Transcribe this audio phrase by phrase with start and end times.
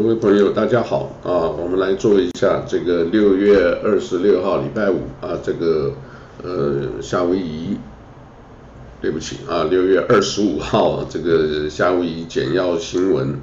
[0.00, 1.50] 各位朋友，大家好啊！
[1.50, 5.90] 我们来做一下这个六月二十六号礼拜五啊，这个
[6.40, 7.76] 呃夏威夷，
[9.00, 13.40] 对不起啊，六月二十五号这个夏威夷简要新闻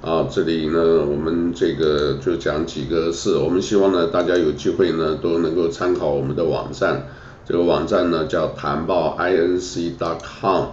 [0.00, 7.04] 啊，这里呢我们这个就讲几个事，我们希望呢大家有机会呢都能够参考我们的网站，
[7.44, 9.92] 这个网站呢叫谭报 I N C.
[9.98, 10.66] dot com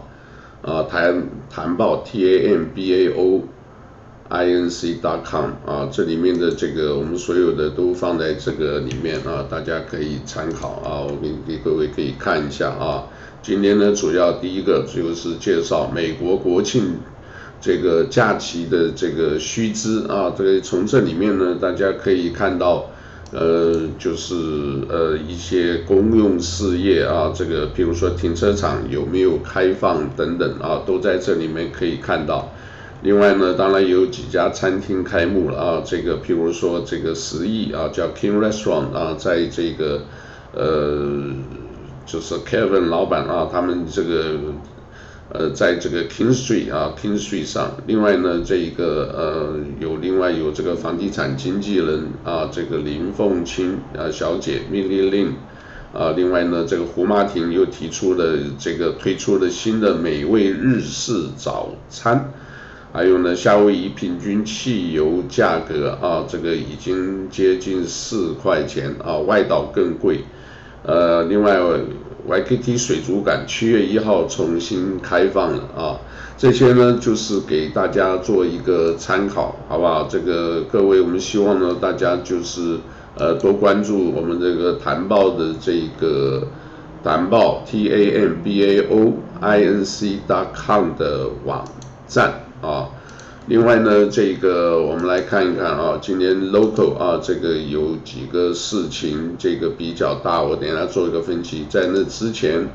[0.61, 3.41] 啊，谭谭报 t a m b a o
[4.33, 13.05] inc.com 啊，这里面的这个我们所有的都放在这个里面啊，大家可以参考啊，我给给各位可以看一下啊。
[13.43, 16.95] 今天呢，主要第一个就是介绍美国国庆
[17.61, 22.89] 这个假期的这个须知啊，这个从这里面呢，大家可以看到，
[23.31, 24.33] 呃，就是
[24.89, 32.51] 呃一些公用事业啊，这个比如说停车场有没有开放等等啊，都在这里面可以看到。
[33.03, 40.03] 另外呢，当然有几家餐厅开幕了啊，这个譬如说这个十亿啊，叫 King Restaurant 啊，在这个
[40.53, 41.21] 呃，
[42.05, 44.39] 就是 Kevin 老板啊，他们这个
[45.33, 47.71] 呃，在这个 King Street 啊，King Street 上。
[47.87, 55.31] 另外呢，这一个呃，有另外有这个房地产经纪人啊，这个林凤清啊小姐 Millie Lin
[55.91, 62.31] 啊，另外呢，这个胡马婷又提出了这个推出了新的美味日式早餐。
[62.95, 70.19] 还有呢，夏威夷平均汽油价格啊，这个已经接近四块钱啊，外岛更贵。
[70.83, 71.59] 呃，另外
[72.29, 75.97] ，YKT 水族馆七月一号重新开放了啊，
[76.37, 80.07] 这些呢就是给大家做一个参考，好不好？
[80.07, 82.77] 这个各位，我们希望呢大家就是
[83.17, 86.47] 呃多关注我们这个谭报的这个
[87.03, 91.65] 谭报 T A M B A O I N C dot com 的网
[92.07, 92.42] 站。
[92.63, 92.87] 啊，
[93.47, 101.65] 另外呢，这个我们来看一看啊，今年 local 啊，这个有几个事情，这个比较大，我等一下做一个分析。
[101.69, 102.65] 在那之前，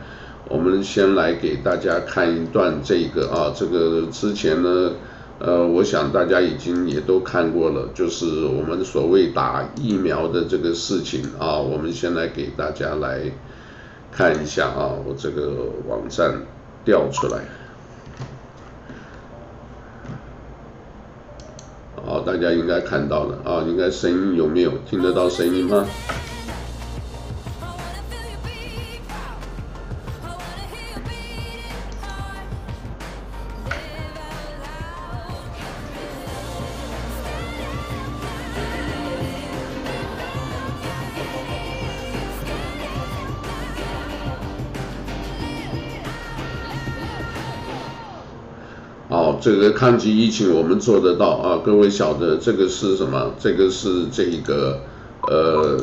[0.51, 4.93] 我们先来给大家看一段这个啊，这个之前呢，
[5.39, 13.23] 呃，我想大家已经也都看过了，就是我们所谓打疫苗的这个事情啊，我们先来给大家来
[14.13, 15.51] 看一下啊，我这个
[15.89, 16.43] 网站
[16.85, 17.41] 调出来。
[22.09, 25.87] 好，大家应该看到了啊，应该声音有没有听得到声音吗？
[49.49, 51.63] 这个抗击疫情我们做得到啊！
[51.65, 53.33] 各位晓得这个是什么？
[53.41, 54.79] 这个是这一个
[55.23, 55.83] 呃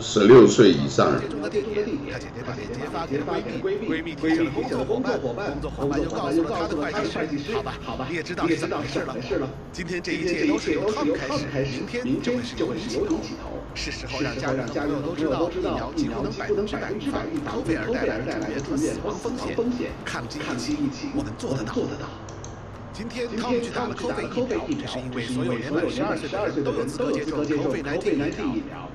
[0.00, 1.12] 十六岁以上。
[1.20, 7.54] 接触的地点，他姐姐把链接发给闺蜜，闺蜜提醒了工作伙伴，工作伙伴又告诉了他的会计师。
[7.54, 8.88] 好吧，好吧，你也知道是怎么回
[9.22, 9.48] 事了。
[9.70, 13.54] 今天这一切都是由 Tom 开始，明天就会是由你起头。
[13.76, 18.18] 是时候让家人朋友都知道，疫苗几乎能百分之百预防科威尔带来
[18.50, 19.92] 的住院和死亡风险。
[20.04, 20.40] 抗击
[20.72, 21.76] 疫情，我们做得到。
[23.00, 26.62] 今天他们去打了 COVID 疫苗，这是因为所有年满十二岁的人。
[26.62, 28.04] 都有资格接种 COVID-19
[28.52, 28.90] 疫苗。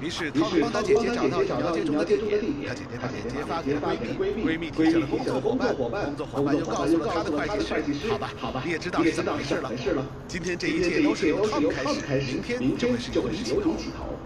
[0.00, 3.76] 于是他们帮他姐姐找到疫苗接种的地点，他姐姐把链接发给
[4.16, 7.46] 闺蜜，闺蜜提醒了工作伙伴，工作伙伴又告诉了他的会
[7.84, 8.08] 计师。
[8.08, 10.02] 好吧，好吧，你也知道是怎么回事了。
[10.26, 11.84] 今天这一切都是由他们开
[12.18, 13.60] 始，明天就会是由你起头。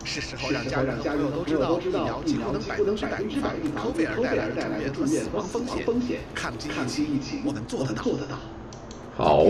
[0.05, 0.97] 是时候让家人。
[1.03, 3.05] 朋友都知道，疫苗几乎能百分之
[3.41, 6.21] 百预防 COVID 带来的住院和死亡风险。
[6.33, 6.57] 抗
[6.87, 8.05] 击疫情，我们做得到。
[9.17, 9.47] 好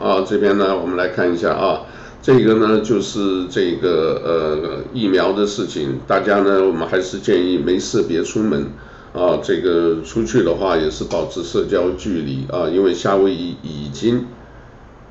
[0.00, 1.82] 啊，这边呢，我们来看一下啊，
[2.22, 8.66] 这个呢就是这个呃疫苗的事情，大家呢我们还是建议没事别出门
[9.12, 14.24] 啊，这个出去的话也是保持社交距离啊，因为夏威夷已经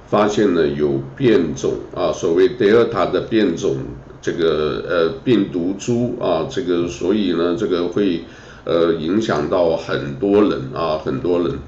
[0.07, 3.75] 发现了有变种啊，所谓德尔塔的变种
[4.21, 8.23] 这个呃病毒株啊，这个所以呢这个会
[8.63, 11.59] 呃影响到很多人啊，很多人。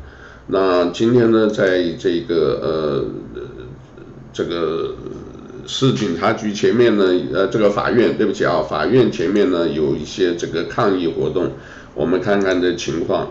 [0.48, 3.06] 那今天呢，在这个呃
[4.34, 4.96] 这个
[5.66, 11.52] 市警察局前面呢，呃这个法院，对不起啊，法院前面呢有一些这个抗议活动，
[11.94, 13.30] 我们看看的情况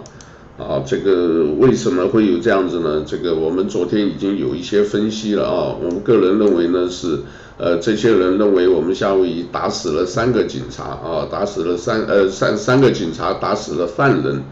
[0.57, 3.05] 啊，这个为什么会有这样子呢？
[3.07, 7.19] 这个我们昨天已经有一些分析了啊，我们个人认为呢是，
[7.59, 14.43] 呃这些人认为我们夏威夷打死了三个警察啊，打死了三呃三三个警察打死了犯人。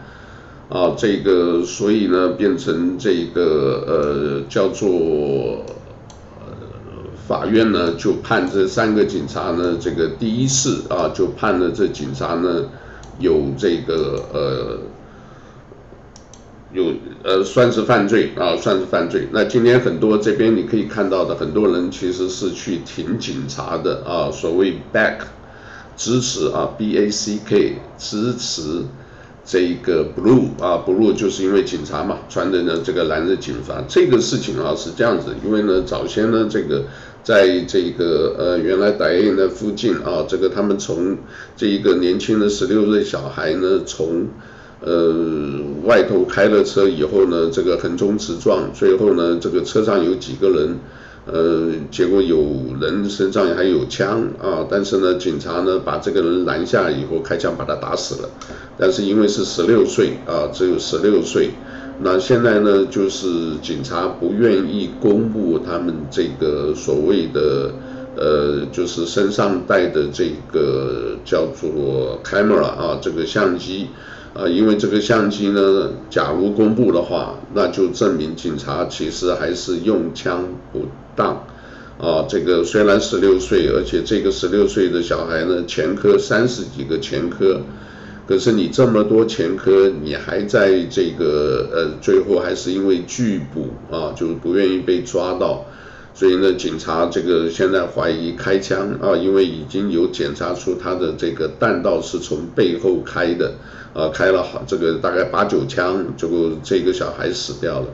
[0.69, 5.65] 啊，这个所以呢，变成这个呃叫做
[7.27, 12.67] 法院呢就判这三个警察呢，这个第一次啊就判了这警察呢
[13.19, 14.79] 有这个呃
[16.75, 16.93] 有
[17.25, 19.27] 呃算是犯罪啊，算是犯罪。
[19.33, 25.21] 那今天很多这边你可以看到的，很多人其实是去挺警察的啊，所谓 back
[25.97, 28.83] 支持啊，B A C K 支持。
[29.51, 33.73] 这一个 blue 啊，blue 就是因为警察嘛，穿的呢这个蓝的警服。
[33.89, 36.85] 这个事情啊是这样子，因为呢早先呢这个
[37.25, 41.17] 在这个呃原来大院的附近啊，这个他们从
[41.57, 44.27] 这一个年轻的十六岁小孩呢从
[44.83, 45.15] 呃
[45.85, 50.77] 外头开了车以后呢，这个横冲直撞，最后呢这个车上有几个人。
[51.31, 52.43] 呃，结果有
[52.81, 58.31] 人身上还有枪啊，但是呢，警察呢把这个人拦下以后，开枪把他打死了。
[58.79, 61.51] 但是因为是十六岁啊，只有十六岁，
[62.01, 63.29] 那现在呢，就是
[63.61, 67.71] 警察不愿意公布他们这个所谓的
[68.17, 73.89] 呃，就是身上带的这个叫做 camera 啊，这个相机。
[74.35, 80.87] 啊，因为这个相机呢，假如公布的话，那就证明警察其实还是用枪不
[81.17, 81.45] 当。
[81.99, 87.61] 啊，这个虽然十六岁，而且这个十六岁的小孩呢，前科三十几个前科，
[88.29, 95.65] 可是你这么多前科，你还在这个呃，最后还是因为拒捕啊，就不愿意被抓到。
[96.19, 103.55] 所以呢，警察这个现在怀疑开枪啊，因为已经有检查出他的这个弹道是从背后开的，
[103.95, 107.87] 啊，开了好这个大概八九枪，结果这个小孩死掉了。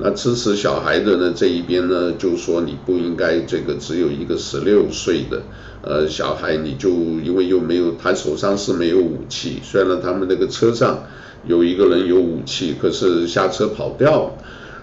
[0.00, 5.40] 那支持小孩的呢这一边呢，就说你不应该这个只有一个十六岁的
[5.82, 11.04] 呃小孩，你就因为又没有他手上是没有武器，虽然他们那个车上
[11.46, 14.32] 有一个人有武器，可是下车跑掉了。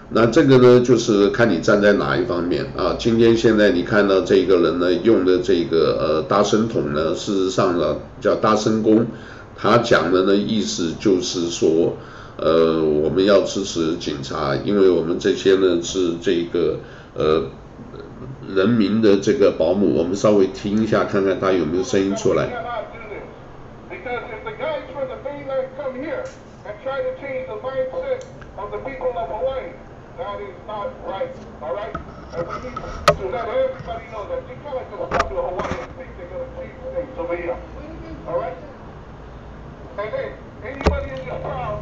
[0.08, 2.94] 那这个呢，就是看你站在哪一方面啊。
[2.96, 9.04] 今天现在你看到这个人呢，用的这个呃大声筒呢，事实上呢叫大声公，
[9.56, 11.96] 他讲的呢意思就是说，
[12.36, 16.76] 呃，我们要支持警察，因为我们这些呢是这个
[17.14, 17.42] 呃
[18.54, 19.92] 人民的这个保姆。
[19.96, 22.65] 我们稍微听一下，看看他有没有声音出来。
[32.36, 36.60] And to let everybody know that you're coming to a popular Hawaiian think they're going to
[36.60, 37.56] cheese So be here.
[38.28, 38.56] All right?
[39.96, 41.80] And then, anybody in your town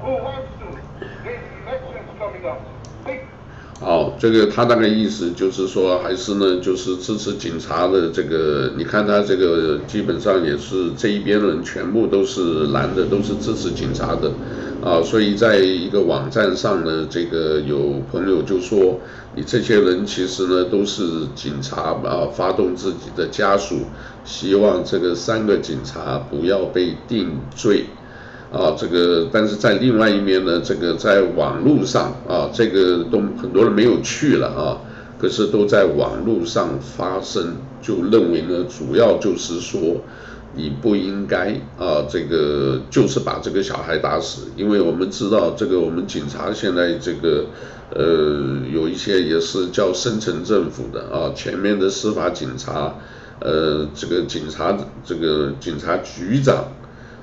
[0.00, 0.78] who wants to,
[1.24, 2.62] there's elections coming up.
[3.02, 3.31] Think
[3.84, 8.72] 哦，这个他大概意思就是说，还是呢，就是支持警察的这个。
[8.76, 14.30] 你看他这个基本上也是这一边人全部都是男的，都是支持警察的。
[14.84, 19.00] 啊，所以在一个网站上呢，这个有朋友就说，
[19.34, 23.80] 你这些人其实呢都是警察啊，发动自己的家属，
[24.24, 27.86] 希望这个三个警察不要被定罪，
[28.52, 34.78] 啊，这个但是在另外一面呢，这个在网络上啊，这个都很多人没有去了啊，
[35.18, 39.80] 可是都在网络上发声，就认为呢，主要就是说。
[40.54, 47.46] 你不应该啊，这个就是把这个小孩打死，因为我们知道这个我们警察现在这个
[47.88, 52.94] 呃有一些也是叫深层政府的啊，前面的司法警察，
[53.40, 54.76] 呃这个警察
[55.06, 56.66] 这个警察局长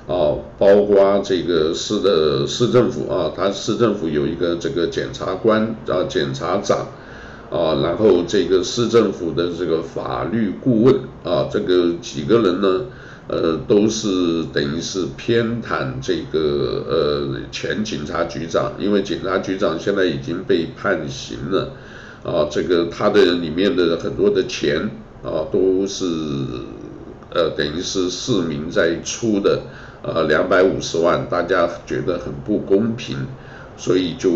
[0.09, 6.87] 啊，包括这个市的市政府啊，他市政府有一个这个检察官啊，检察长
[7.51, 12.85] 啊，然后这个市政府的这个法律顾问啊，这个几个人呢？
[13.31, 21.71] 呃，都是等于是偏袒这个呃前警察局长，因为警察局长现在已经被判刑了，
[22.23, 24.89] 啊，这个他的里面的很多的钱
[25.21, 26.05] 啊都是
[27.31, 29.61] 呃等于是市民在出的，
[30.01, 33.17] 呃两百五十万，大家觉得很不公平，
[33.77, 34.31] 所以就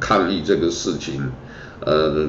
[0.00, 1.22] 抗议这个事情，
[1.84, 2.28] 呃，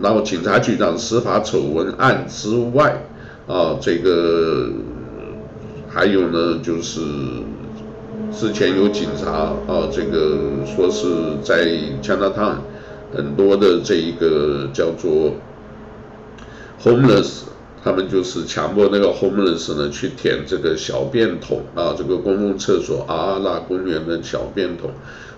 [0.00, 3.02] 然后警察局长司法丑闻案之外，
[3.46, 4.70] 啊这个。
[5.96, 7.00] 还有呢，就是
[8.32, 9.30] 之前有警察
[9.68, 11.06] 啊，这个说是
[11.40, 11.64] 在
[12.02, 12.56] Chinatown
[13.14, 15.34] 很多的这一个叫做
[16.82, 17.42] homeless，
[17.84, 24.90] 他们就是强迫那个 homeless 呢去填这个小便桶啊，这个公共厕所啊，那公园的小便桶，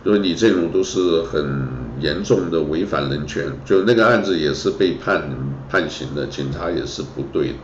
[0.05, 1.67] 因为你这种都是很
[2.00, 5.29] 严重的违反人权，就那个案子也是被判
[5.69, 7.55] 判刑的，警察也是不对的。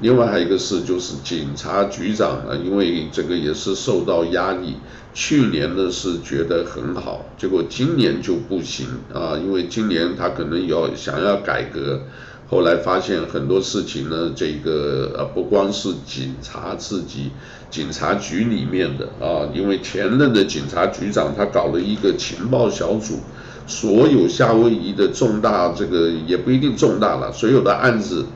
[0.00, 4.74] 另外还有一个事，就是警察局长呢，因为这个也是受到压力，
[5.14, 12.00] 去年呢是觉得很好，结果今年就不行啊，因为今年他可能要想要改革，
[12.46, 17.30] 后来发现很多事情呢，这个呃不光是警察自己，
[17.70, 23.18] 警察局里面的啊，因为前任的警察局长他搞了一个情报小组，
[23.66, 28.26] 所有夏威夷的重大这个也不一定重大了，所有的案子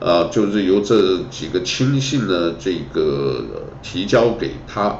[0.00, 3.44] 啊，就是由这几个亲信呢这个
[3.82, 4.96] 提交给他，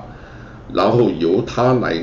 [0.73, 1.99] 然后由他来。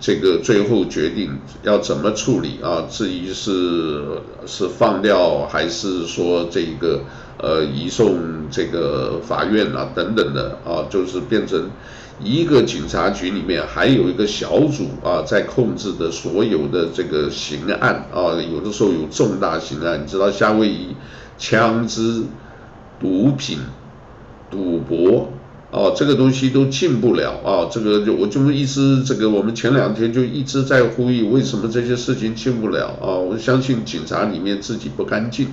[0.00, 2.86] 这个最后决定要怎么处理啊？
[2.88, 4.04] 至于是
[4.46, 7.00] 是放掉还是说这个
[7.38, 11.68] 呃移送这个法院啊等等的啊，就是变成
[12.22, 20.94] 一个警察局里面还有一个小组啊，在控制的所有的这个刑案啊，有的时候有重大刑案，你知道夏威夷
[21.38, 22.22] 枪支、
[23.00, 23.58] 毒品、
[24.48, 25.32] 赌博。
[25.70, 27.68] 哦，这个东西都进不了啊！
[27.70, 33.12] 这个就我就一直这个，我们前两天就一直在呼吁，为什么这些事情进不了啊？
[33.12, 35.48] 我相信警察里面自己不干净。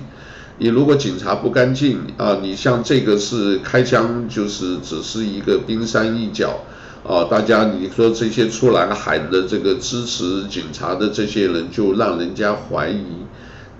[0.58, 6.60] 你如果警察不干净啊，你像这个是开枪，就是只是一个冰山一角
[7.06, 7.24] 啊。
[7.24, 13.04] 大家你说这些出来喊的这个支持警察的这些人，就让人家怀疑。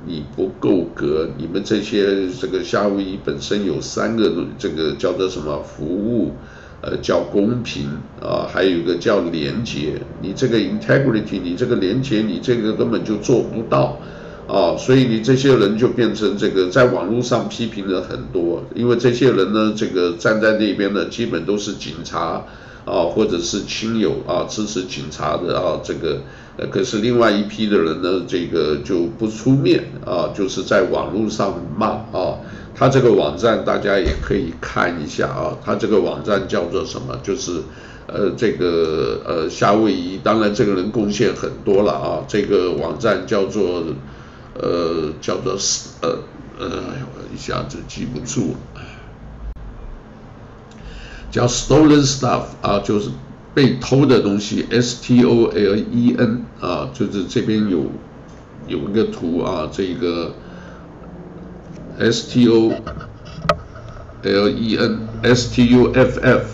[0.07, 6.33] 你不够格，你们这些这个夏威夷本身有三个这个叫做什么服务，
[6.81, 7.89] 呃，叫公平
[8.23, 9.95] 啊，还有一个叫廉洁。
[10.23, 13.99] 你这个 integrity，你这个廉洁，你这个根本就做不到
[14.47, 22.45] 啊，所以你这些人就变成这个在网络上批评了很多，因为这些人呢，这个站在那边的基本都是警察
[22.87, 26.23] 啊，或者是亲友啊，支持警察的啊，这个。
[26.59, 31.89] 呃，可是另外一批的人呢，这个就不出面啊，就是在网络上骂
[32.19, 32.41] 啊。
[32.75, 37.15] 他这个网站大家也可以看一下啊，他这个网站叫做什么？
[37.23, 37.61] 就是
[38.07, 42.25] 呃，这个呃夏威夷，当然这个人贡献很多了啊。
[42.27, 43.85] 这个网站叫做
[44.55, 45.59] 呃叫做
[46.01, 46.19] 呃
[46.59, 46.69] 呃，
[47.13, 48.81] 我一下子记不住了，
[51.37, 53.11] 叫 Stolen Stuff 啊，就是。
[53.57, 57.87] 被偷的东西，S T O L E N 啊，就是这边有
[58.69, 60.35] 有一个图啊，这个
[61.99, 62.71] S T O
[64.23, 66.45] L E N S T U F F，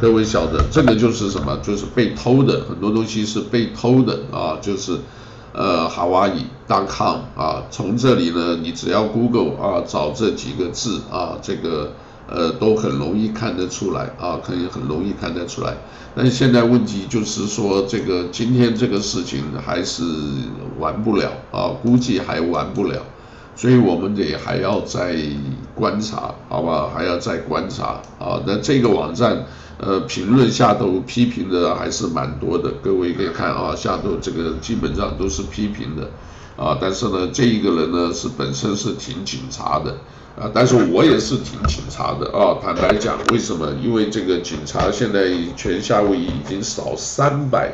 [0.00, 1.58] 各位晓得这个就是什么？
[1.60, 4.96] 就是被偷的，很多东西是被偷的啊，就是
[5.52, 11.94] 呃，Hawaii.com 啊，从这里呢，你只要 Google 啊，找这几个字啊，这个。
[12.28, 15.74] 呃，都很容易看得出来啊，可以很容易看得出来。
[16.14, 20.02] 但现在问题就是说，这个今天这个事情还是
[20.78, 23.02] 完不了啊，估计还完不了，
[23.56, 25.16] 所以我们得还要再
[25.74, 26.90] 观察，好吧？
[26.94, 28.42] 还要再观察啊。
[28.46, 29.46] 那这个网站，
[29.78, 36.10] 呃，评论下头批评的还是蛮多的，各位可以看啊，下头这个基本上都是批评的
[36.58, 36.76] 啊。
[36.80, 39.96] 但是呢，这一个人呢是本身是挺警察的。
[40.38, 42.58] 啊，但是我也是挺警察的啊。
[42.62, 43.72] 坦白讲，为什么？
[43.82, 47.72] 因为这个警察现在全夏威夷已经少三百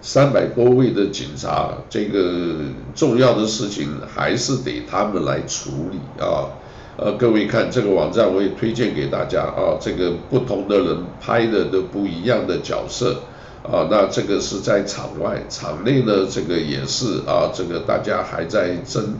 [0.00, 2.56] 三百多位的警察，这个
[2.92, 6.50] 重要的事情还是得他们来处理啊。
[6.96, 9.78] 呃，各位看这个网站，我也推荐给大家啊。
[9.80, 13.20] 这个不同的人拍的都不一样的角色
[13.62, 13.88] 啊。
[13.90, 17.50] 那这个是在场外，场内呢，这个也是啊。
[17.54, 19.14] 这个大家还在争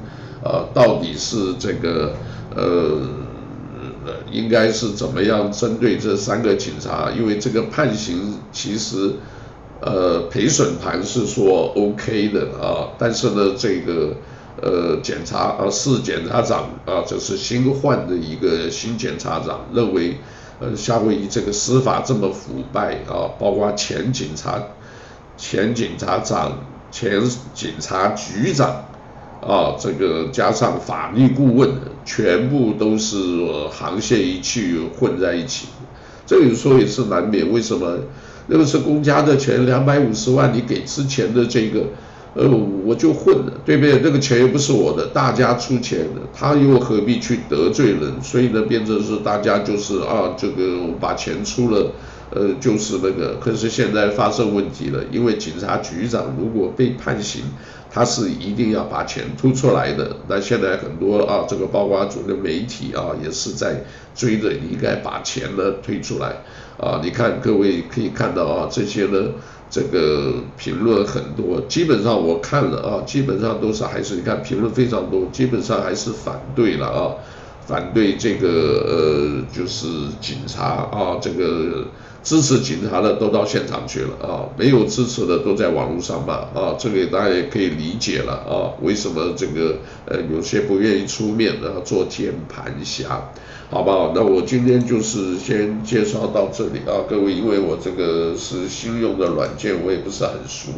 [0.44, 2.14] 啊，到底是这个。
[2.54, 3.00] 呃，
[4.30, 7.10] 应该是怎么样针对这三个警察？
[7.10, 9.12] 因为这个判刑其实，
[9.80, 14.14] 呃，陪审团是说 OK 的啊，但是呢，这个
[14.60, 20.18] 呃，检察啊，市检察长啊，这是新换的一个新检察长，认为
[20.62, 24.62] 呃，夏威夷这个司法这么腐败啊，包括前警察、
[25.36, 26.56] 前警察长、
[26.92, 27.20] 前
[27.52, 28.84] 警察局长。
[29.44, 31.68] 啊，这个加上法律顾问，
[32.04, 33.16] 全部都是
[33.72, 35.66] 沆瀣一气混在一起，
[36.24, 37.50] 这有时候也是难免。
[37.50, 37.98] 为什么？
[38.46, 41.80] 那个是公家的钱，两百五十万，你给之前的这个，
[42.34, 42.48] 呃，
[42.84, 44.00] 我就混了，对不对？
[44.02, 48.20] 那个钱又不是我的，大家出钱的，他又何必去得罪人？
[48.22, 51.92] 所以呢，变成是大家就是啊，这个把钱出了，
[52.30, 53.36] 呃，就是那个。
[53.40, 57.42] 可是现在发生问题了，因为警察局长如果被判刑。
[57.94, 63.84] 他是一定要把钱吐出来的，那现在很多啊，这个包括主流媒体啊，也是在
[64.14, 66.36] 追着应该把钱呢推出来
[66.78, 67.02] 啊。
[67.04, 69.32] 你看各位可以看到啊，这些呢，
[69.72, 77.16] 这个评论很多，基本上我看了啊，基本上都是还是你看评论非常多，基本上还是反对了啊，
[77.66, 78.48] 反对这个
[78.86, 79.88] 呃，就是
[80.20, 80.62] 警察
[80.92, 81.86] 啊，这个
[82.22, 93.28] 支持警察的都到现场去了啊，没有支持的都在网络上骂啊，这个大家也可以理解了啊，为什么这个呃有些不愿意出面的做键盘侠，
[93.70, 94.12] 好不好？
[94.14, 100.70] 那我今天就是先介绍到这里啊，各位，因为我这个是新用的软件，我也不是很熟，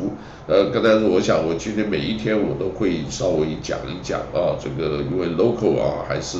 [0.46, 6.38] 呃，刚才我想我今天每一天我都会稍微讲一讲啊，这个因为 local 啊还是。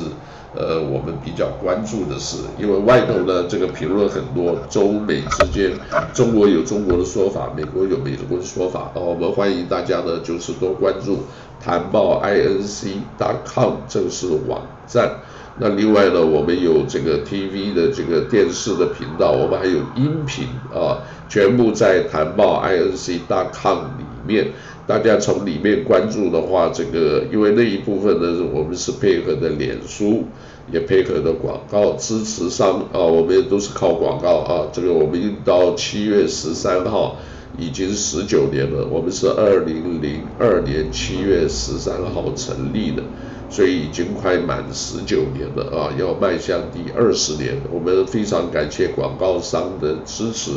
[0.55, 5.71] 呃，我们比较关注的是，因为外头呢，这个评论很多，中美之间，
[6.13, 11.19] 中国有中国的说法，美国有美国的说法，哦，我们欢迎大家呢，就是多关注
[11.61, 15.19] 谭报 inc.com 正式网站。
[15.57, 24.51] 那另外呢，我们有这个 TV 的这个电视的频道，我们还有音频啊，全部在谭报 inc.com 里面。
[24.87, 30.25] 大家从里面关注的话，这个因为那一部分呢，我们是配合的脸书，
[30.71, 34.67] 也配合的广告支持商啊，我们也都是靠广告啊。
[34.71, 37.17] 这个我们到七月十三号
[37.57, 43.01] 已经十九年了，我们是二零零二年七月十三号成立的，
[43.49, 47.57] 所以已经快满十九年了啊，要迈向第二十年。
[47.73, 50.51] 我们非常感谢广告商的支持。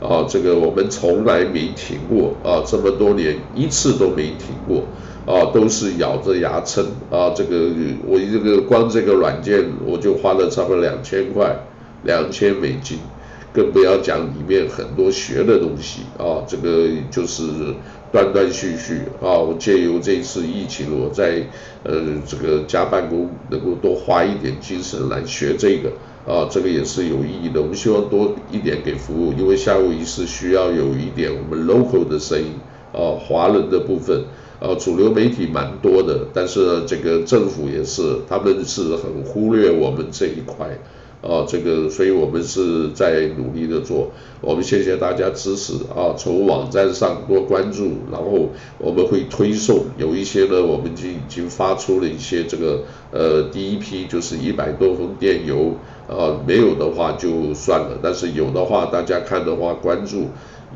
[0.00, 4.84] 啊，这个我们从来没停过啊，这么多年一次都没停过
[5.26, 7.30] 啊，都是咬着牙撑啊。
[7.34, 7.72] 这个
[8.06, 11.52] 我这个光这个软件我就花了差不多两千块，
[12.04, 12.98] 两千美金，
[13.52, 16.46] 更不要讲里面很多学的东西啊。
[16.46, 17.42] 这个就是
[18.12, 21.42] 断断续续啊，我借由这次疫情，我在
[21.82, 25.90] 呃这个加办公能够多花一点精神来学这个。
[26.28, 27.62] 啊，这个也是有意义的。
[27.62, 32.52] 我们希望多一点给服务，因为夏威夷是需要有一点我们 local 的声音
[32.92, 34.24] 啊，华人的部分
[34.60, 40.78] 啊，主流媒体蛮多的，但是，这个政府也是，他们是很忽略我们这一块
[41.20, 44.10] 啊，这个，所以我们是在努力的做。
[44.40, 55.72] 我们谢谢大家支持啊，从网站上多关注，然后我们会推送，有一些呢，我们就已经发出了一些这个呃，第一批就是一百多封电邮。
[56.08, 60.28] 啊，没有的话就算了，但是有的话，大家看的话关注，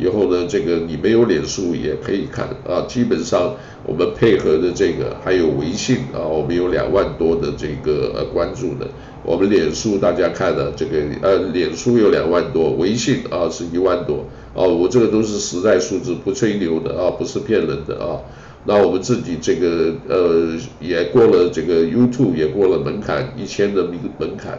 [0.02, 2.84] 以后呢，这个你没有脸书也可以看啊。
[2.88, 3.54] 基本上
[3.86, 8.88] 我们配合的这个还有微信啊，我们有两万多的这个呃关注的。
[9.24, 14.66] 我们脸书大家看的这个呃，脸书有两万多，微信啊是一万多啊。
[14.66, 18.18] 我这个都是实在数字，不吹牛的啊，不是骗人的啊。
[18.64, 24.58] 那我们自己这个呃也过了这个 YouTube 也过了门槛，一千的门门槛。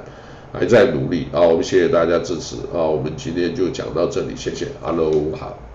[0.54, 1.42] 还在努力啊！
[1.42, 2.78] 我们谢谢大家支持啊！
[2.78, 5.73] 我们今天就讲到这里，谢谢，哈喽，好。